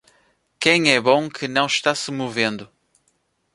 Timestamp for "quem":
0.59-0.89